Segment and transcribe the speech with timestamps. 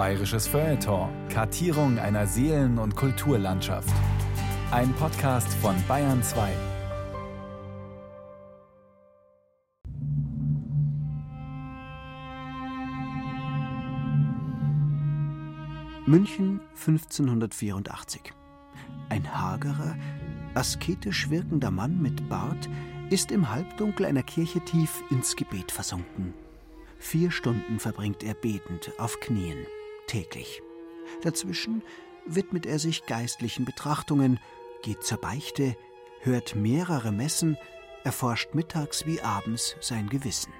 [0.00, 1.10] Bayerisches Feuilleton.
[1.28, 3.92] Kartierung einer Seelen- und Kulturlandschaft.
[4.70, 6.48] Ein Podcast von Bayern 2.
[16.06, 18.32] München 1584.
[19.10, 19.96] Ein hagerer,
[20.54, 22.70] asketisch wirkender Mann mit Bart
[23.10, 26.32] ist im Halbdunkel einer Kirche tief ins Gebet versunken.
[26.98, 29.66] Vier Stunden verbringt er betend auf Knien,
[30.10, 30.62] täglich.
[31.22, 31.82] Dazwischen
[32.26, 34.40] widmet er sich geistlichen Betrachtungen,
[34.82, 35.76] geht zur Beichte,
[36.20, 37.56] hört mehrere Messen,
[38.04, 40.52] erforscht mittags wie abends sein Gewissen.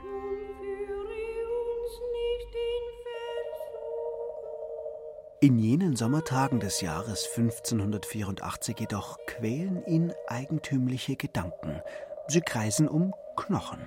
[5.42, 11.80] In jenen Sommertagen des Jahres 1584 jedoch quälen ihn eigentümliche Gedanken.
[12.28, 13.80] Sie kreisen um Knochen.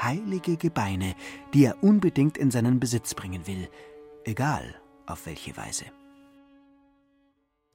[0.00, 1.16] Heilige Gebeine,
[1.52, 3.68] die er unbedingt in seinen Besitz bringen will,
[4.24, 5.86] egal auf welche Weise.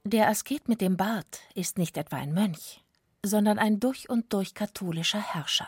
[0.06, 2.84] Der Asket mit dem Bart ist nicht etwa ein Mönch,
[3.26, 5.68] sondern ein durch und durch katholischer Herrscher.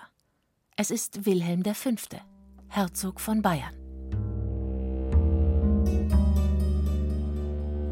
[0.76, 1.92] Es ist Wilhelm V.,
[2.68, 3.74] Herzog von Bayern.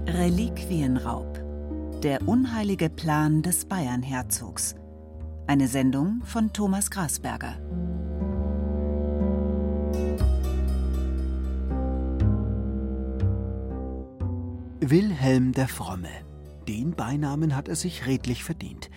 [0.05, 1.39] Reliquienraub.
[2.03, 4.75] Der unheilige Plan des Bayernherzogs.
[5.47, 7.57] Eine Sendung von Thomas Grasberger.
[14.89, 16.09] Wilhelm der Fromme.
[16.67, 18.89] Den Beinamen hat er sich redlich verdient.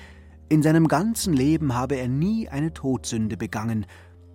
[0.48, 3.86] In seinem ganzen Leben habe er nie eine Todsünde begangen.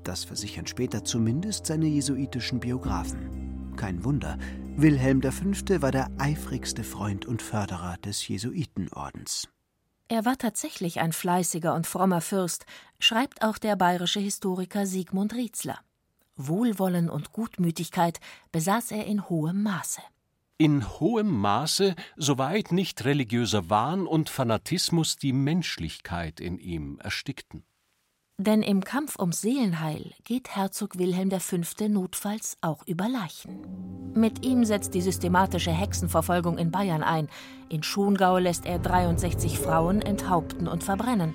[0.04, 3.74] Das versichern später zumindest seine jesuitischen Biografen.
[3.76, 4.38] Kein Wunder,
[4.76, 5.82] Wilhelm V.
[5.82, 9.50] war der eifrigste Freund und Förderer des Jesuitenordens.
[10.08, 12.66] Er war tatsächlich ein fleißiger und frommer Fürst,
[13.00, 15.80] schreibt auch der bayerische Historiker Sigmund Rietzler.
[16.36, 18.20] Wohlwollen und Gutmütigkeit
[18.52, 20.02] besaß er in hohem Maße
[20.62, 27.64] in hohem Maße, soweit nicht religiöser Wahn und Fanatismus die Menschlichkeit in ihm erstickten.
[28.38, 31.88] Denn im Kampf ums Seelenheil geht Herzog Wilhelm V.
[31.88, 34.14] notfalls auch über Leichen.
[34.14, 37.28] Mit ihm setzt die systematische Hexenverfolgung in Bayern ein.
[37.70, 41.34] In Schongau lässt er 63 Frauen enthaupten und verbrennen.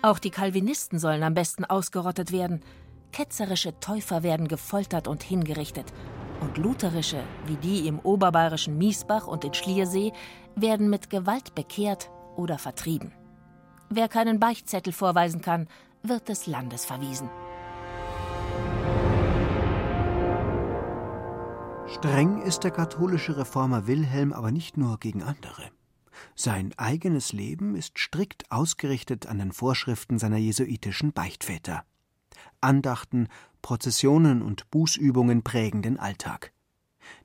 [0.00, 2.62] Auch die Calvinisten sollen am besten ausgerottet werden.
[3.10, 5.92] Ketzerische Täufer werden gefoltert und hingerichtet
[6.40, 10.12] und lutherische, wie die im oberbayerischen Miesbach und in Schliersee,
[10.56, 13.12] werden mit Gewalt bekehrt oder vertrieben.
[13.88, 15.68] Wer keinen Beichtzettel vorweisen kann,
[16.02, 17.28] wird des Landes verwiesen.
[21.88, 25.70] Streng ist der katholische Reformer Wilhelm aber nicht nur gegen andere.
[26.36, 31.84] Sein eigenes Leben ist strikt ausgerichtet an den Vorschriften seiner jesuitischen Beichtväter.
[32.60, 33.28] Andachten,
[33.62, 36.52] Prozessionen und Bußübungen prägen den Alltag.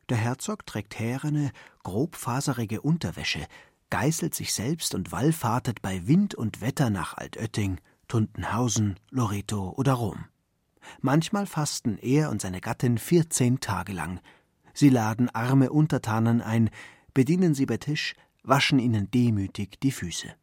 [0.10, 1.52] Der Herzog trägt härene,
[1.84, 3.46] grobfaserige Unterwäsche,
[3.90, 10.26] geißelt sich selbst und wallfahrtet bei Wind und Wetter nach Altötting, Tuntenhausen, Loreto oder Rom.
[11.02, 14.20] Manchmal fasten er und seine Gattin vierzehn Tage lang.
[14.74, 16.70] Sie laden arme Untertanen ein,
[17.14, 18.14] bedienen sie bei Tisch,
[18.44, 20.36] waschen ihnen demütig die Füße.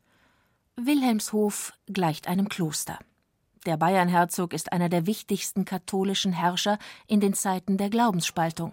[0.76, 2.98] Wilhelmshof gleicht einem Kloster.
[3.65, 8.73] Der Bayernherzog ist einer der wichtigsten katholischen Herrscher in den Zeiten der Glaubensspaltung.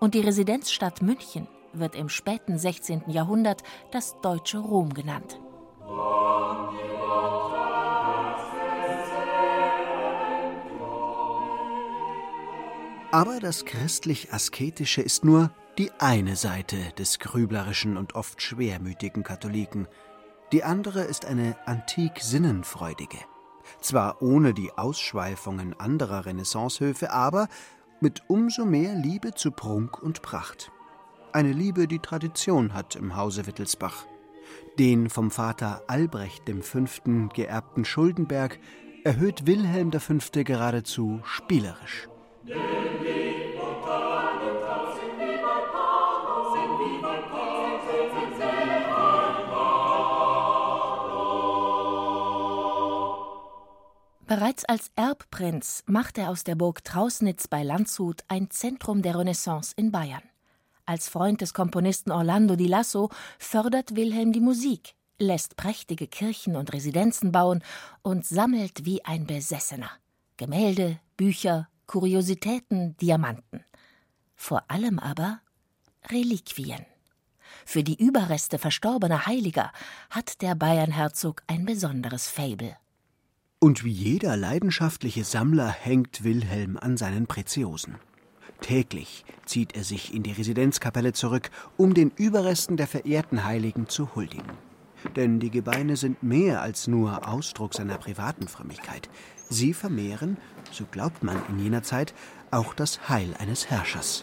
[0.00, 3.04] Und die Residenzstadt München wird im späten 16.
[3.08, 5.40] Jahrhundert das deutsche Rom genannt.
[13.10, 19.88] Aber das christlich-asketische ist nur die eine Seite des grüblerischen und oft schwermütigen Katholiken.
[20.52, 23.18] Die andere ist eine antik sinnenfreudige
[23.80, 27.48] zwar ohne die Ausschweifungen anderer Renaissancehöfe, aber
[28.00, 30.70] mit umso mehr Liebe zu Prunk und Pracht.
[31.32, 34.06] Eine Liebe, die Tradition hat im Hause Wittelsbach.
[34.78, 37.28] Den vom Vater Albrecht V.
[37.34, 38.58] geerbten Schuldenberg
[39.04, 40.14] erhöht Wilhelm V.
[40.44, 42.08] geradezu spielerisch.
[54.28, 59.72] Bereits als Erbprinz macht er aus der Burg Trausnitz bei Landshut ein Zentrum der Renaissance
[59.74, 60.20] in Bayern.
[60.84, 63.08] Als Freund des Komponisten Orlando di Lasso
[63.38, 67.64] fördert Wilhelm die Musik, lässt prächtige Kirchen und Residenzen bauen
[68.02, 69.90] und sammelt wie ein Besessener
[70.36, 73.64] Gemälde, Bücher, Kuriositäten, Diamanten.
[74.36, 75.40] Vor allem aber
[76.10, 76.84] Reliquien.
[77.64, 79.72] Für die Überreste verstorbener Heiliger
[80.10, 82.76] hat der Bayernherzog ein besonderes Faible.
[83.60, 87.96] Und wie jeder leidenschaftliche Sammler hängt Wilhelm an seinen Preziosen.
[88.60, 94.14] Täglich zieht er sich in die Residenzkapelle zurück, um den Überresten der verehrten Heiligen zu
[94.14, 94.52] huldigen.
[95.16, 99.08] Denn die Gebeine sind mehr als nur Ausdruck seiner privaten Frömmigkeit.
[99.48, 100.36] Sie vermehren,
[100.70, 102.14] so glaubt man in jener Zeit,
[102.52, 104.22] auch das Heil eines Herrschers.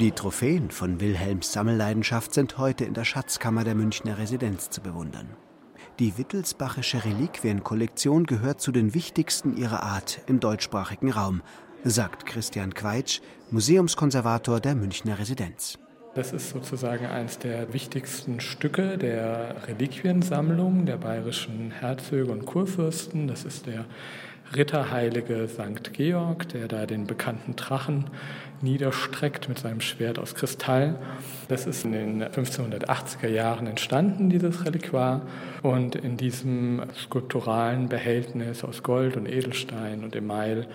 [0.00, 5.28] Die Trophäen von Wilhelms Sammelleidenschaft sind heute in der Schatzkammer der Münchner Residenz zu bewundern.
[5.98, 11.40] Die Wittelsbachische Reliquienkollektion gehört zu den wichtigsten ihrer Art im deutschsprachigen Raum,
[11.84, 15.78] sagt Christian Queitsch, Museumskonservator der Münchner Residenz.
[16.14, 23.26] Das ist sozusagen eines der wichtigsten Stücke der Reliquiensammlung der bayerischen Herzöge und Kurfürsten.
[23.26, 23.86] Das ist der
[24.54, 25.92] Ritterheilige St.
[25.92, 28.04] Georg, der da den bekannten Drachen
[28.62, 30.98] niederstreckt mit seinem Schwert aus Kristall.
[31.48, 35.22] Das ist in den 1580er Jahren entstanden, dieses Reliquar.
[35.62, 40.66] Und in diesem skulpturalen Behältnis aus Gold und Edelstein und Email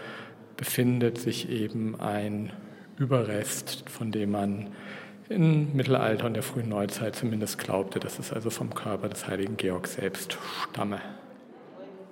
[0.58, 2.52] befindet sich eben ein
[2.98, 4.68] Überrest, von dem man
[5.30, 9.58] im Mittelalter und der frühen Neuzeit zumindest glaubte, dass es also vom Körper des heiligen
[9.58, 10.38] Georg selbst
[10.70, 11.00] stamme.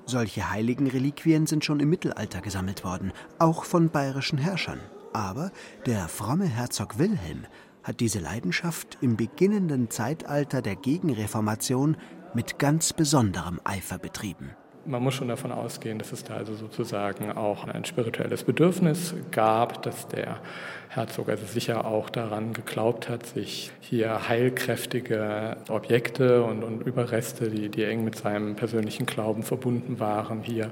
[0.10, 4.80] Solche heiligen Reliquien sind schon im Mittelalter gesammelt worden, auch von bayerischen Herrschern.
[5.14, 5.52] Aber
[5.86, 7.46] der fromme Herzog Wilhelm
[7.84, 11.96] hat diese Leidenschaft im beginnenden Zeitalter der Gegenreformation
[12.34, 14.50] mit ganz besonderem Eifer betrieben.
[14.90, 19.84] Man muss schon davon ausgehen, dass es da also sozusagen auch ein spirituelles Bedürfnis gab,
[19.84, 20.40] dass der
[20.88, 27.70] Herzog also sicher auch daran geglaubt hat, sich hier heilkräftige Objekte und, und Überreste, die,
[27.70, 30.72] die eng mit seinem persönlichen Glauben verbunden waren, hier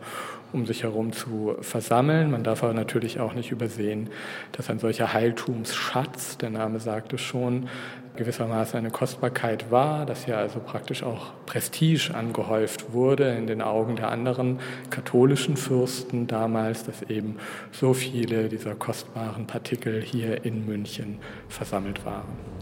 [0.57, 2.31] um sich herum zu versammeln.
[2.31, 4.09] Man darf aber natürlich auch nicht übersehen,
[4.51, 7.69] dass ein solcher Heiltumsschatz, der Name sagt es schon,
[8.15, 13.95] gewissermaßen eine Kostbarkeit war, dass hier also praktisch auch Prestige angehäuft wurde in den Augen
[13.95, 14.59] der anderen
[14.89, 17.37] katholischen Fürsten damals, dass eben
[17.71, 22.56] so viele dieser kostbaren Partikel hier in München versammelt waren.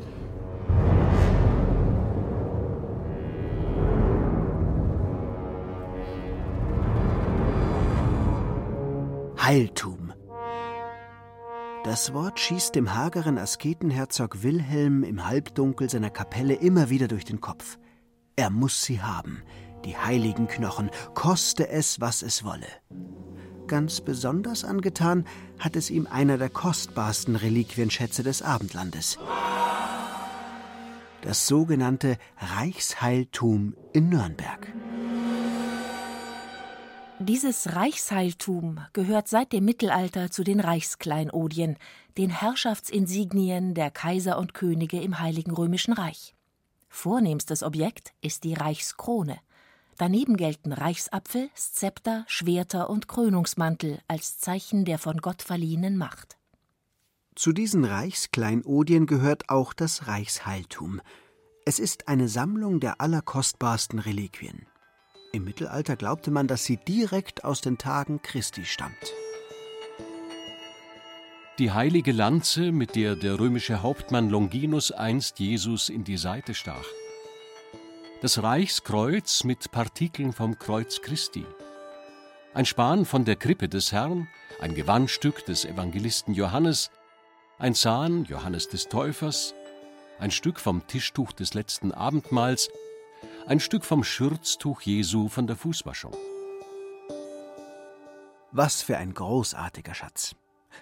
[9.45, 10.11] Heiltum
[11.83, 17.41] das Wort schießt dem hageren Asketenherzog Wilhelm im Halbdunkel seiner Kapelle immer wieder durch den
[17.41, 17.77] Kopf.
[18.35, 19.43] Er muss sie haben,
[19.85, 22.65] die heiligen Knochen, koste es, was es wolle.
[23.67, 25.25] Ganz besonders angetan
[25.59, 29.19] hat es ihm einer der kostbarsten Reliquienschätze des Abendlandes.
[31.21, 34.73] Das sogenannte Reichsheiltum in Nürnberg.
[37.19, 41.77] Dieses Reichsheiltum gehört seit dem Mittelalter zu den Reichskleinodien,
[42.17, 46.35] den Herrschaftsinsignien der Kaiser und Könige im Heiligen Römischen Reich.
[46.89, 49.37] Vornehmstes Objekt ist die Reichskrone.
[49.97, 56.37] Daneben gelten Reichsapfel, Szepter, Schwerter und Krönungsmantel als Zeichen der von Gott verliehenen Macht.
[57.33, 60.99] Zu diesen Reichskleinodien gehört auch das Reichsheiltum.
[61.63, 64.67] Es ist eine Sammlung der allerkostbarsten Reliquien.
[65.35, 69.13] Im Mittelalter glaubte man, dass sie direkt aus den Tagen Christi stammt.
[71.59, 76.85] Die heilige Lanze, mit der der römische Hauptmann Longinus einst Jesus in die Seite stach.
[78.21, 81.45] Das Reichskreuz mit Partikeln vom Kreuz Christi.
[82.53, 84.29] Ein Span von der Krippe des Herrn,
[84.61, 86.91] ein Gewandstück des Evangelisten Johannes,
[87.59, 89.53] ein Zahn Johannes des Täufers,
[90.17, 92.69] ein Stück vom Tischtuch des letzten Abendmahls
[93.47, 96.15] ein Stück vom Schürztuch Jesu von der Fußwaschung.
[98.51, 100.35] Was für ein großartiger Schatz.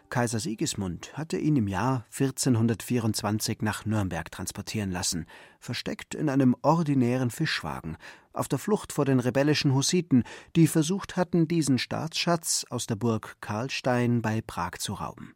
[0.09, 5.25] Kaiser Sigismund hatte ihn im Jahr 1424 nach Nürnberg transportieren lassen,
[5.59, 7.97] versteckt in einem ordinären Fischwagen,
[8.31, 10.23] auf der Flucht vor den rebellischen Hussiten,
[10.55, 15.35] die versucht hatten, diesen Staatsschatz aus der Burg Karlstein bei Prag zu rauben.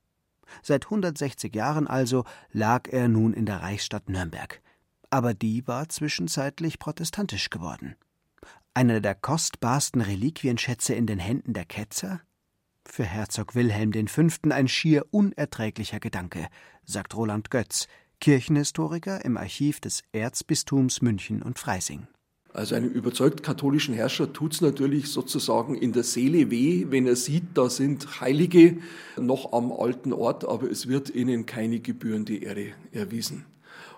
[0.64, 4.62] Seit 160 Jahren also lag er nun in der Reichsstadt Nürnberg
[5.10, 7.96] aber die war zwischenzeitlich protestantisch geworden.
[8.74, 12.22] Einer der kostbarsten Reliquienschätze in den Händen der Ketzer?
[12.86, 14.28] Für Herzog Wilhelm V.
[14.50, 16.48] ein schier unerträglicher Gedanke,
[16.86, 17.88] sagt Roland Götz,
[18.20, 22.08] Kirchenhistoriker im Archiv des Erzbistums München und Freising.
[22.54, 27.16] Also einem überzeugt katholischen Herrscher tut es natürlich sozusagen in der Seele weh, wenn er
[27.16, 28.78] sieht, da sind Heilige
[29.20, 33.46] noch am alten Ort, aber es wird ihnen keine gebührende Ehre erwiesen.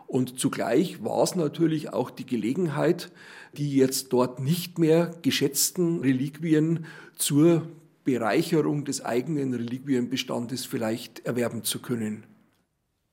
[0.10, 3.12] Und zugleich war es natürlich auch die Gelegenheit,
[3.54, 6.86] die jetzt dort nicht mehr geschätzten Reliquien
[7.16, 7.68] zur
[8.06, 12.24] Bereicherung des eigenen Reliquienbestandes vielleicht erwerben zu können.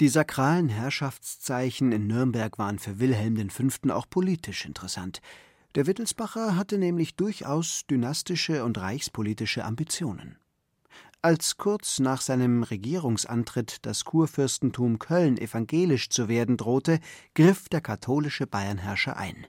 [0.01, 3.65] Die sakralen Herrschaftszeichen in Nürnberg waren für Wilhelm V.
[3.91, 5.21] auch politisch interessant.
[5.75, 10.39] Der Wittelsbacher hatte nämlich durchaus dynastische und reichspolitische Ambitionen.
[11.27, 17.01] Als kurz nach seinem Regierungsantritt das Kurfürstentum Köln evangelisch zu werden drohte,
[17.35, 19.49] griff der katholische Bayernherrscher ein.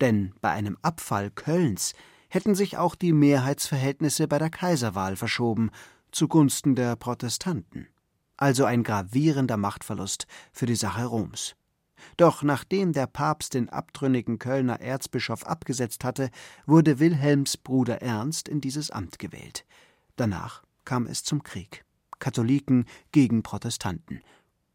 [0.00, 1.94] Denn bei einem Abfall Kölns
[2.28, 5.72] hätten sich auch die Mehrheitsverhältnisse bei der Kaiserwahl verschoben
[6.12, 7.88] zugunsten der Protestanten.
[8.36, 11.56] Also ein gravierender Machtverlust für die Sache Roms.
[12.16, 16.30] Doch nachdem der Papst den abtrünnigen Kölner Erzbischof abgesetzt hatte,
[16.64, 19.66] wurde Wilhelms Bruder Ernst in dieses Amt gewählt.
[20.14, 21.84] Danach kam es zum Krieg.
[22.18, 24.22] Katholiken gegen Protestanten.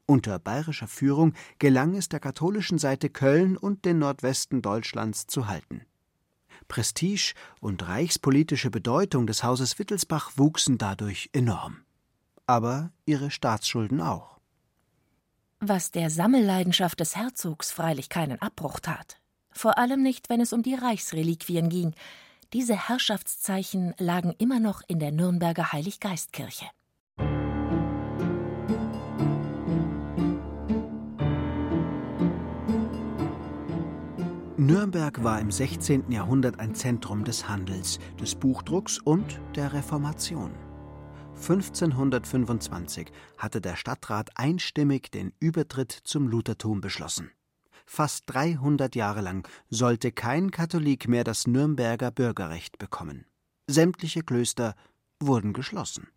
[0.05, 5.81] Unter bayerischer Führung gelang es der katholischen Seite Köln und den Nordwesten Deutschlands zu halten.
[6.67, 11.77] Prestige und reichspolitische Bedeutung des Hauses Wittelsbach wuchsen dadurch enorm.
[12.45, 14.39] Aber ihre Staatsschulden auch.
[15.61, 19.17] Was der Sammelleidenschaft des Herzogs freilich keinen Abbruch tat.
[19.51, 21.95] Vor allem nicht, wenn es um die Reichsreliquien ging,
[22.53, 26.65] diese Herrschaftszeichen lagen immer noch in der Nürnberger Heiliggeistkirche.
[34.55, 36.11] Nürnberg war im 16.
[36.11, 40.51] Jahrhundert ein Zentrum des Handels, des Buchdrucks und der Reformation.
[41.35, 47.31] 1525 hatte der Stadtrat einstimmig den Übertritt zum Luthertum beschlossen.
[47.85, 53.25] Fast 300 Jahre lang sollte kein Katholik mehr das Nürnberger Bürgerrecht bekommen.
[53.67, 54.75] Sämtliche Klöster
[55.19, 56.07] wurden geschlossen.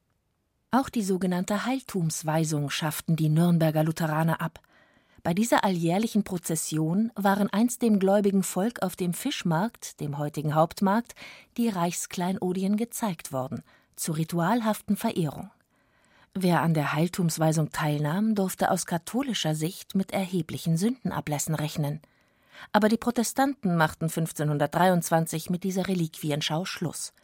[0.70, 4.61] Auch die sogenannte Heiltumsweisung schafften die Nürnberger Lutheraner ab.
[5.23, 11.14] Bei dieser alljährlichen Prozession waren einst dem gläubigen Volk auf dem Fischmarkt, dem heutigen Hauptmarkt,
[11.56, 13.62] die Reichskleinodien gezeigt worden,
[13.96, 15.50] zur ritualhaften Verehrung.
[16.38, 22.02] Wer an der Heiltumsweisung teilnahm, durfte aus katholischer Sicht mit erheblichen Sündenablässen rechnen.
[22.72, 27.14] Aber die Protestanten machten 1523 mit dieser Reliquienschau Schluss.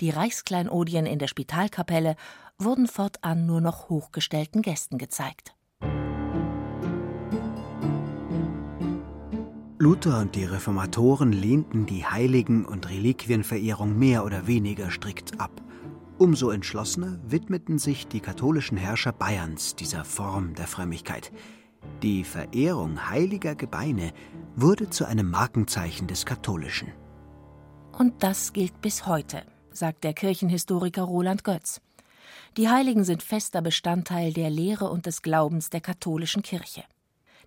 [0.00, 2.16] Die Reichskleinodien in der Spitalkapelle
[2.58, 5.54] wurden fortan nur noch hochgestellten Gästen gezeigt.
[9.78, 15.62] Luther und die Reformatoren lehnten die Heiligen- und Reliquienverehrung mehr oder weniger strikt ab.
[16.20, 21.32] Umso entschlossener widmeten sich die katholischen Herrscher Bayerns dieser Form der Frömmigkeit.
[22.02, 24.12] Die Verehrung heiliger Gebeine
[24.54, 26.92] wurde zu einem Markenzeichen des Katholischen.
[27.96, 31.80] Und das gilt bis heute, sagt der Kirchenhistoriker Roland Götz.
[32.58, 36.84] Die Heiligen sind fester Bestandteil der Lehre und des Glaubens der katholischen Kirche.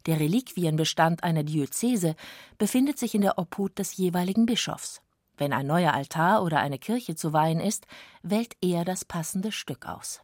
[0.08, 2.15] Der Reliquienbestand einer Diözese
[2.58, 5.03] befindet sich in der Obhut des jeweiligen Bischofs.
[5.38, 7.86] Wenn ein neuer Altar oder eine Kirche zu weihen ist,
[8.22, 10.22] wählt er das passende Stück aus.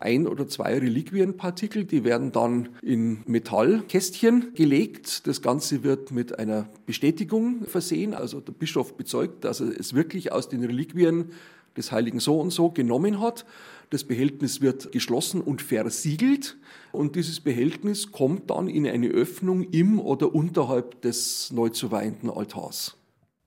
[0.00, 5.26] Ein oder zwei Reliquienpartikel, die werden dann in Metallkästchen gelegt.
[5.26, 8.14] Das Ganze wird mit einer Bestätigung versehen.
[8.14, 11.32] Also der Bischof bezeugt, dass er es wirklich aus den Reliquien
[11.76, 13.44] des Heiligen so und so genommen hat.
[13.90, 16.58] Das Behältnis wird geschlossen und versiegelt
[16.92, 22.30] und dieses Behältnis kommt dann in eine Öffnung im oder unterhalb des neu zu weihenden
[22.30, 22.96] Altars.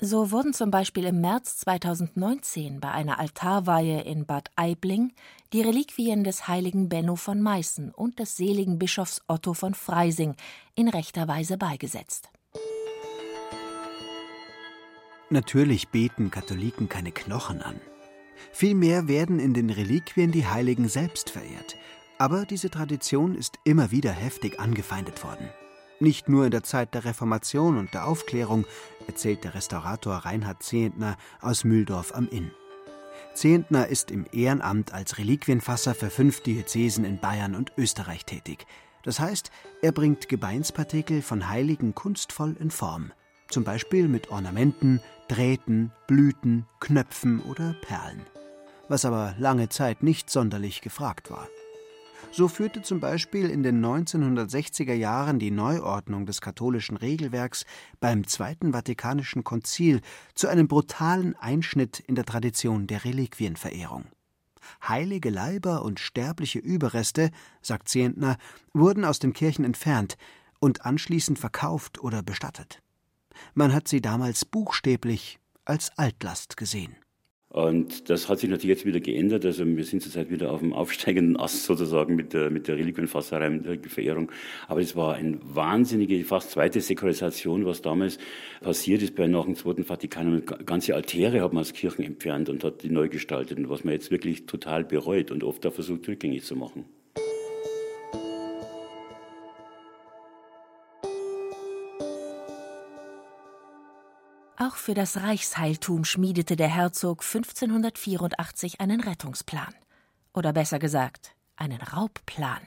[0.03, 5.13] So wurden zum Beispiel im März 2019 bei einer Altarweihe in Bad Aibling
[5.53, 10.33] die Reliquien des heiligen Benno von Meißen und des seligen Bischofs Otto von Freising
[10.73, 12.31] in rechter Weise beigesetzt.
[15.29, 17.79] Natürlich beten Katholiken keine Knochen an.
[18.51, 21.77] Vielmehr werden in den Reliquien die Heiligen selbst verehrt.
[22.17, 25.47] Aber diese Tradition ist immer wieder heftig angefeindet worden.
[26.01, 28.65] Nicht nur in der Zeit der Reformation und der Aufklärung,
[29.05, 32.49] erzählt der Restaurator Reinhard Zehentner aus Mühldorf am Inn.
[33.35, 38.65] Zehentner ist im Ehrenamt als Reliquienfasser für fünf Diözesen in Bayern und Österreich tätig.
[39.03, 39.51] Das heißt,
[39.83, 43.11] er bringt Gebeinspartikel von Heiligen kunstvoll in Form,
[43.47, 48.25] zum Beispiel mit Ornamenten, Drähten, Blüten, Knöpfen oder Perlen.
[48.87, 51.47] Was aber lange Zeit nicht sonderlich gefragt war.
[52.33, 57.65] So führte zum Beispiel in den 1960er Jahren die Neuordnung des katholischen Regelwerks
[57.99, 59.99] beim Zweiten Vatikanischen Konzil
[60.33, 64.05] zu einem brutalen Einschnitt in der Tradition der Reliquienverehrung.
[64.87, 68.37] Heilige Leiber und sterbliche Überreste, sagt Zehntner,
[68.73, 70.15] wurden aus den Kirchen entfernt
[70.59, 72.81] und anschließend verkauft oder bestattet.
[73.55, 76.95] Man hat sie damals buchstäblich als Altlast gesehen.
[77.51, 79.45] Und das hat sich natürlich jetzt wieder geändert.
[79.45, 83.49] Also wir sind zurzeit wieder auf dem aufsteigenden Ast sozusagen mit der, mit der Reliquienfasserei,
[83.49, 84.31] mit der Verehrung.
[84.69, 88.19] Aber es war eine wahnsinnige, fast zweite Säkularisation, was damals
[88.61, 90.45] passiert ist bei nach dem Zweiten Vatikan.
[90.65, 93.57] Ganze Altäre hat man aus Kirchen entfernt und hat die neu gestaltet.
[93.57, 96.85] Und was man jetzt wirklich total bereut und oft auch versucht rückgängig zu machen.
[104.61, 109.73] Auch für das Reichsheiltum schmiedete der Herzog 1584 einen Rettungsplan.
[110.35, 112.61] Oder besser gesagt, einen Raubplan.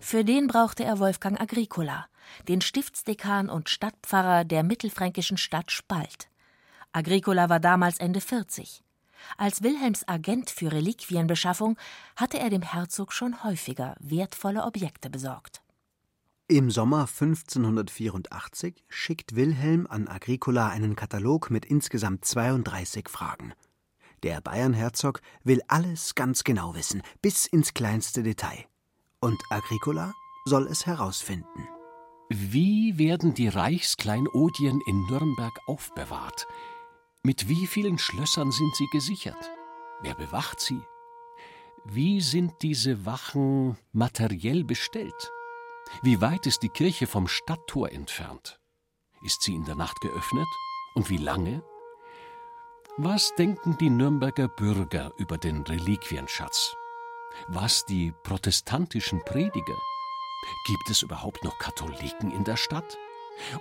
[0.00, 2.06] Für den brauchte er Wolfgang Agricola,
[2.48, 6.28] den Stiftsdekan und Stadtpfarrer der mittelfränkischen Stadt Spalt.
[6.90, 8.82] Agricola war damals Ende 40.
[9.36, 11.78] Als Wilhelms Agent für Reliquienbeschaffung
[12.16, 15.62] hatte er dem Herzog schon häufiger wertvolle Objekte besorgt.
[16.52, 23.54] Im Sommer 1584 schickt Wilhelm an Agricola einen Katalog mit insgesamt 32 Fragen.
[24.22, 28.66] Der Bayernherzog will alles ganz genau wissen, bis ins kleinste Detail.
[29.18, 30.12] Und Agricola
[30.44, 31.68] soll es herausfinden.
[32.28, 36.46] Wie werden die Reichskleinodien in Nürnberg aufbewahrt?
[37.22, 39.50] Mit wie vielen Schlössern sind sie gesichert?
[40.02, 40.82] Wer bewacht sie?
[41.86, 45.32] Wie sind diese Wachen materiell bestellt?
[46.00, 48.58] Wie weit ist die Kirche vom Stadttor entfernt?
[49.22, 50.48] Ist sie in der Nacht geöffnet?
[50.94, 51.62] Und wie lange?
[52.96, 56.74] Was denken die Nürnberger Bürger über den Reliquienschatz?
[57.48, 59.78] Was die protestantischen Prediger?
[60.66, 62.98] Gibt es überhaupt noch Katholiken in der Stadt?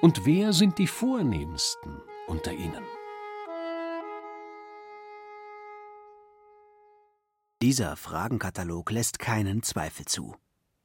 [0.01, 2.83] Und wer sind die vornehmsten unter ihnen?
[7.61, 10.35] Dieser Fragenkatalog lässt keinen Zweifel zu.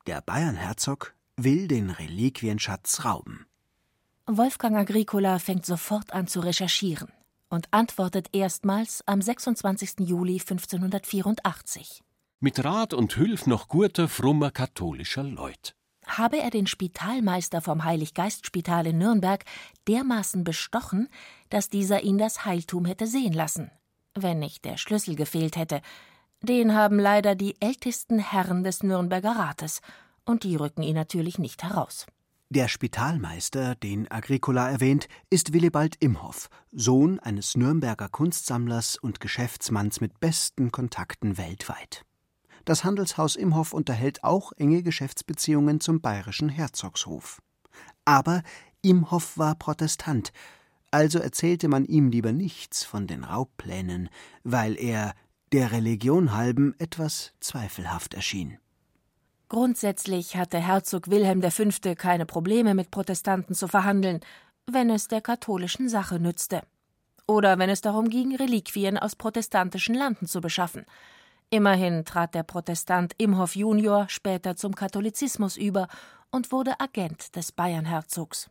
[0.06, 3.46] Der Bayernherzog will den Reliquienschatz rauben.
[4.26, 7.12] Wolfgang Agricola fängt sofort an zu recherchieren
[7.48, 10.00] und antwortet erstmals am 26.
[10.00, 12.02] Juli 1584.
[12.40, 15.74] Mit Rat und Hülf noch guter, frummer katholischer Leut.
[16.06, 19.44] Habe er den Spitalmeister vom Heiliggeistspital in Nürnberg
[19.88, 21.08] dermaßen bestochen,
[21.50, 23.70] dass dieser ihn das Heiltum hätte sehen lassen,
[24.14, 25.82] wenn nicht der Schlüssel gefehlt hätte,
[26.42, 29.80] den haben leider die ältesten Herren des Nürnberger Rates,
[30.26, 32.06] und die rücken ihn natürlich nicht heraus.
[32.48, 40.20] Der Spitalmeister, den Agricola erwähnt, ist Willibald Imhoff, Sohn eines Nürnberger Kunstsammlers und Geschäftsmanns mit
[40.20, 42.04] besten Kontakten weltweit.
[42.64, 47.42] Das Handelshaus Imhoff unterhält auch enge Geschäftsbeziehungen zum bayerischen Herzogshof.
[48.04, 48.42] Aber
[48.80, 50.32] Imhoff war Protestant,
[50.92, 54.08] also erzählte man ihm lieber nichts von den Raubplänen,
[54.44, 55.14] weil er
[55.52, 58.58] der Religion halben etwas zweifelhaft erschien.
[59.48, 61.94] Grundsätzlich hatte Herzog Wilhelm V.
[61.94, 64.20] keine Probleme mit Protestanten zu verhandeln,
[64.66, 66.62] wenn es der katholischen Sache nützte.
[67.28, 70.84] Oder wenn es darum ging, Reliquien aus protestantischen Landen zu beschaffen.
[71.50, 75.86] Immerhin trat der Protestant Imhoff junior später zum Katholizismus über
[76.32, 78.50] und wurde Agent des Bayernherzogs.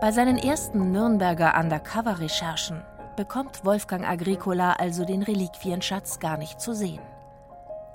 [0.00, 2.82] Bei seinen ersten Nürnberger Undercover-Recherchen
[3.16, 7.00] bekommt Wolfgang Agricola also den Reliquienschatz gar nicht zu sehen.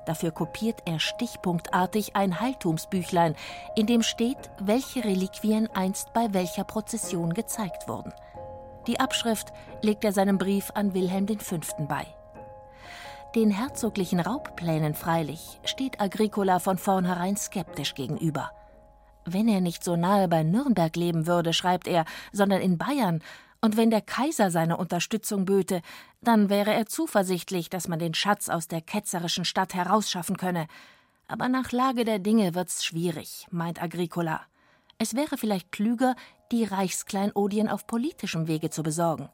[0.06, 3.36] Dafür kopiert er stichpunktartig ein Heiltumsbüchlein,
[3.76, 8.14] in dem steht, welche Reliquien einst bei welcher Prozession gezeigt wurden.
[8.88, 9.52] Die Abschrift
[9.82, 11.58] legt er seinem Brief an Wilhelm V.
[11.90, 12.06] bei.
[13.36, 18.52] Den herzoglichen Raubplänen freilich steht Agricola von vornherein skeptisch gegenüber.
[19.26, 23.22] Wenn er nicht so nahe bei Nürnberg leben würde, schreibt er, sondern in Bayern,
[23.62, 25.82] und wenn der Kaiser seine Unterstützung böte,
[26.22, 30.68] dann wäre er zuversichtlich, dass man den Schatz aus der ketzerischen Stadt herausschaffen könne.
[31.28, 34.42] Aber nach Lage der Dinge wird's schwierig, meint Agricola.
[35.00, 36.16] Es wäre vielleicht klüger,
[36.52, 39.30] die Reichskleinodien auf politischem Wege zu besorgen.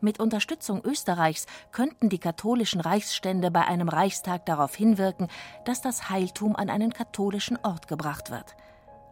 [0.00, 5.28] Mit Unterstützung Österreichs könnten die katholischen Reichsstände bei einem Reichstag darauf hinwirken,
[5.64, 8.54] dass das Heiltum an einen katholischen Ort gebracht wird.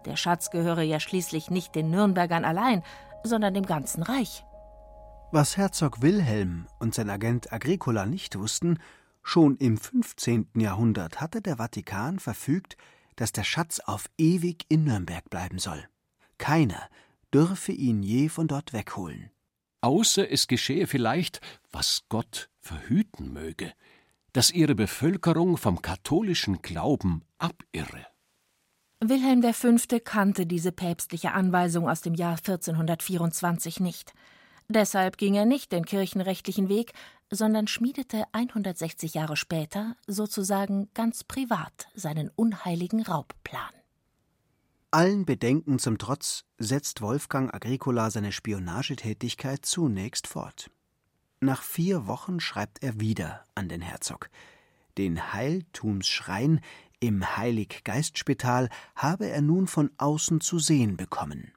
[0.04, 2.82] Der Schatz gehöre ja schließlich nicht den Nürnbergern allein,
[3.22, 4.44] sondern dem ganzen Reich.
[5.34, 8.78] Was Herzog Wilhelm und sein Agent Agricola nicht wussten,
[9.22, 10.48] schon im 15.
[10.56, 12.76] Jahrhundert hatte der Vatikan verfügt,
[13.16, 15.88] dass der Schatz auf ewig in Nürnberg bleiben soll.
[16.36, 16.86] Keiner
[17.32, 19.30] dürfe ihn je von dort wegholen.
[19.80, 21.40] Außer es geschehe vielleicht,
[21.70, 23.72] was Gott verhüten möge,
[24.34, 28.06] dass ihre Bevölkerung vom katholischen Glauben abirre.
[29.00, 29.98] Wilhelm V.
[30.04, 34.12] kannte diese päpstliche Anweisung aus dem Jahr 1424 nicht.
[34.72, 36.92] Deshalb ging er nicht den kirchenrechtlichen Weg,
[37.30, 43.70] sondern schmiedete 160 Jahre später sozusagen ganz privat seinen unheiligen Raubplan.
[44.90, 50.70] Allen Bedenken zum Trotz setzt Wolfgang Agricola seine Spionagetätigkeit zunächst fort.
[51.40, 54.30] Nach vier Wochen schreibt er wieder an den Herzog.
[54.96, 56.60] Den Heiltumsschrein
[56.98, 61.52] im Heiliggeistspital habe er nun von außen zu sehen bekommen.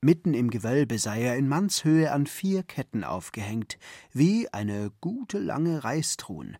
[0.00, 3.78] Mitten im Gewölbe sei er in Mannshöhe an vier Ketten aufgehängt,
[4.12, 6.56] wie eine gute lange Reistruhen.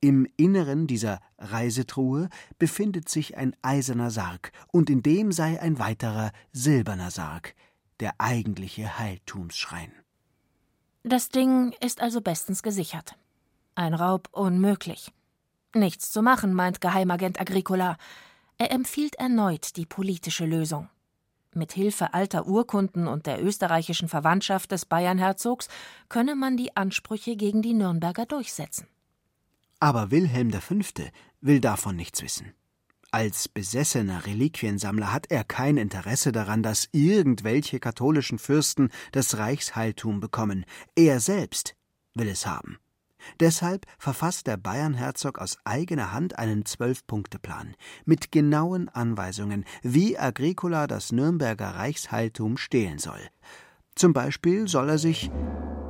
[0.00, 6.32] Im Inneren dieser Reisetruhe befindet sich ein eiserner Sarg, und in dem sei ein weiterer
[6.52, 7.54] silberner Sarg,
[8.00, 9.92] der eigentliche Heiltumsschrein.
[11.02, 13.16] Das Ding ist also bestens gesichert.
[13.74, 15.12] Ein Raub unmöglich.
[15.74, 17.98] Nichts zu machen, meint Geheimagent Agricola.
[18.56, 20.88] Er empfiehlt erneut die politische Lösung.
[21.56, 25.68] Mit Hilfe alter Urkunden und der österreichischen Verwandtschaft des Bayernherzogs
[26.10, 28.86] könne man die Ansprüche gegen die Nürnberger durchsetzen.
[29.80, 30.74] Aber Wilhelm V.
[31.40, 32.52] will davon nichts wissen.
[33.10, 40.66] Als besessener Reliquiensammler hat er kein Interesse daran, dass irgendwelche katholischen Fürsten das Reichsheiltum bekommen.
[40.94, 41.74] Er selbst
[42.14, 42.78] will es haben.
[43.40, 51.12] Deshalb verfasst der Bayernherzog aus eigener Hand einen Zwölf-Punkte-Plan mit genauen Anweisungen, wie Agricola das
[51.12, 53.20] Nürnberger Reichsheiltum stehlen soll.
[53.94, 55.30] Zum Beispiel soll er sich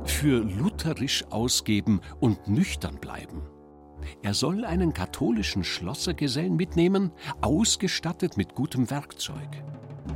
[0.05, 3.41] für lutherisch ausgeben und nüchtern bleiben.
[4.23, 9.63] Er soll einen katholischen Schlossergesellen mitnehmen, ausgestattet mit gutem Werkzeug.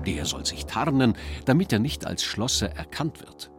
[0.06, 3.52] Der soll sich tarnen, damit er nicht als Schlosser erkannt wird.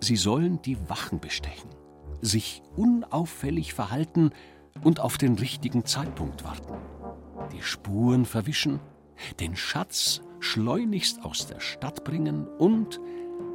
[0.00, 1.70] Sie sollen die Wachen bestechen
[2.24, 4.30] sich unauffällig verhalten
[4.82, 6.74] und auf den richtigen Zeitpunkt warten,
[7.52, 8.80] die Spuren verwischen,
[9.40, 13.00] den Schatz schleunigst aus der Stadt bringen und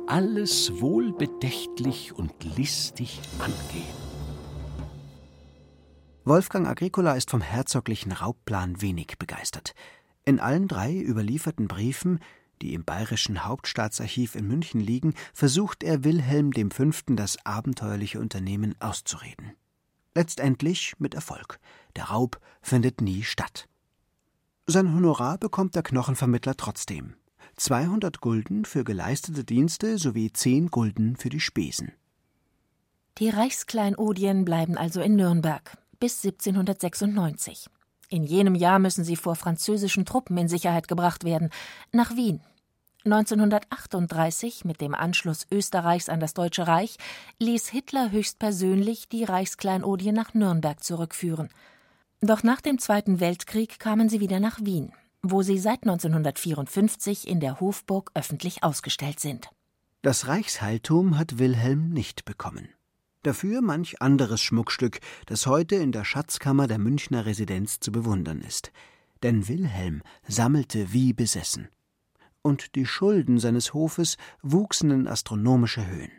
[0.07, 4.09] alles wohlbedächtlich und listig angehen.
[6.25, 9.73] Wolfgang Agricola ist vom herzoglichen Raubplan wenig begeistert.
[10.25, 12.19] In allen drei überlieferten Briefen
[12.61, 16.91] die im Bayerischen Hauptstaatsarchiv in München liegen, versucht er Wilhelm V.
[17.07, 19.53] das abenteuerliche Unternehmen auszureden.
[20.15, 21.59] Letztendlich mit Erfolg.
[21.95, 23.67] Der Raub findet nie statt.
[24.65, 27.15] Sein Honorar bekommt der Knochenvermittler trotzdem.
[27.55, 31.91] 200 Gulden für geleistete Dienste sowie 10 Gulden für die Spesen.
[33.17, 37.69] Die Reichskleinodien bleiben also in Nürnberg bis 1796.
[38.09, 41.51] In jenem Jahr müssen sie vor französischen Truppen in Sicherheit gebracht werden,
[41.91, 42.41] nach Wien.
[43.05, 46.97] 1938, mit dem Anschluss Österreichs an das Deutsche Reich,
[47.39, 51.49] ließ Hitler höchstpersönlich die Reichskleinodien nach Nürnberg zurückführen.
[52.19, 54.91] Doch nach dem Zweiten Weltkrieg kamen sie wieder nach Wien,
[55.21, 59.49] wo sie seit 1954 in der Hofburg öffentlich ausgestellt sind.
[60.01, 62.69] Das Reichsheiltum hat Wilhelm nicht bekommen.
[63.23, 68.71] Dafür manch anderes Schmuckstück, das heute in der Schatzkammer der Münchner Residenz zu bewundern ist.
[69.23, 71.67] Denn Wilhelm sammelte wie besessen.
[72.41, 76.11] Und die Schulden seines Hofes wuchsen in astronomische Höhen.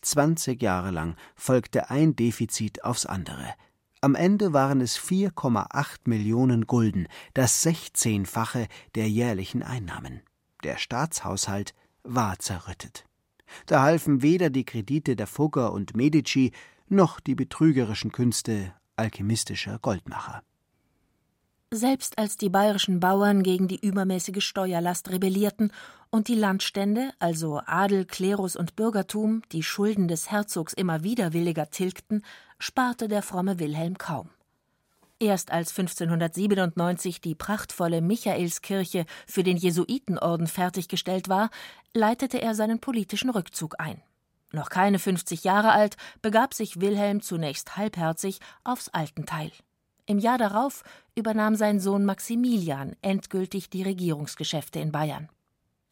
[0.00, 3.52] Zwanzig Jahre lang folgte ein Defizit aufs andere.
[4.00, 10.22] Am Ende waren es 4,8 Millionen Gulden, das sechzehnfache der jährlichen Einnahmen.
[10.64, 13.04] Der Staatshaushalt war zerrüttet.
[13.66, 16.52] Da halfen weder die Kredite der Fugger und Medici
[16.88, 20.42] noch die betrügerischen Künste alchemistischer Goldmacher.
[21.74, 25.72] Selbst als die bayerischen Bauern gegen die übermäßige Steuerlast rebellierten
[26.10, 32.22] und die Landstände, also Adel, Klerus und Bürgertum, die Schulden des Herzogs immer widerwilliger tilgten,
[32.58, 34.28] sparte der fromme Wilhelm kaum.
[35.22, 41.50] Erst als 1597 die prachtvolle Michaelskirche für den Jesuitenorden fertiggestellt war,
[41.94, 44.02] leitete er seinen politischen Rückzug ein.
[44.50, 49.52] Noch keine 50 Jahre alt, begab sich Wilhelm zunächst halbherzig aufs Altenteil.
[50.06, 50.82] Im Jahr darauf
[51.14, 55.28] übernahm sein Sohn Maximilian endgültig die Regierungsgeschäfte in Bayern.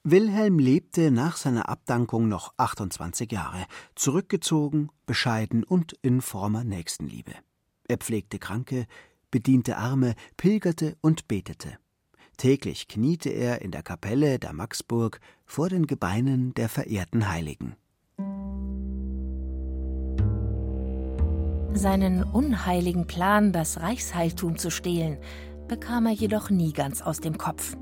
[0.02, 3.64] Wilhelm lebte nach seiner Abdankung noch 28 Jahre,
[3.94, 7.34] zurückgezogen, bescheiden und in frommer Nächstenliebe.
[7.86, 8.86] Er pflegte Kranke,
[9.30, 11.78] bediente Arme, pilgerte und betete.
[12.36, 17.76] Täglich kniete er in der Kapelle der Maxburg vor den Gebeinen der verehrten Heiligen.
[21.74, 25.18] Seinen unheiligen Plan, das Reichsheiltum zu stehlen,
[25.68, 27.76] bekam er jedoch nie ganz aus dem Kopf.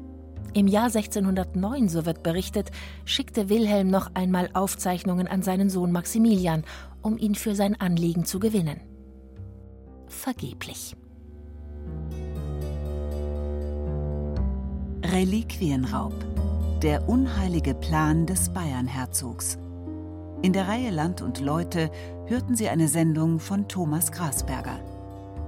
[0.54, 2.70] Im Jahr 1609, so wird berichtet,
[3.04, 6.64] schickte Wilhelm noch einmal Aufzeichnungen an seinen Sohn Maximilian,
[7.00, 8.80] um ihn für sein Anliegen zu gewinnen.
[10.08, 10.96] Vergeblich.
[15.10, 16.12] Reliquienraub.
[16.82, 19.56] Der unheilige Plan des Bayernherzogs.
[20.42, 21.90] In der Reihe Land und Leute
[22.26, 24.78] hörten Sie eine Sendung von Thomas Grasberger.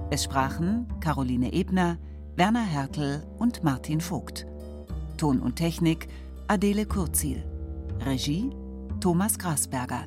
[0.09, 1.99] Es sprachen Caroline Ebner,
[2.35, 4.47] Werner Hertel und Martin Vogt.
[5.17, 6.07] Ton und Technik
[6.47, 7.43] Adele Kurzil.
[8.03, 8.49] Regie
[8.99, 10.05] Thomas Grasberger.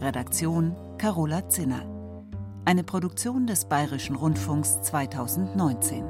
[0.00, 1.82] Redaktion Carola Zinner.
[2.64, 6.04] Eine Produktion des Bayerischen Rundfunks 2019.